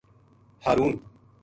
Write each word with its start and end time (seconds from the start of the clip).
ہارون 0.63 0.91